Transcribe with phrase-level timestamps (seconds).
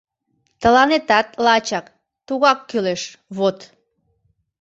[0.61, 1.85] Тыланетат лачак,
[2.27, 3.01] тугак кӱлеш,
[3.37, 3.57] вот!..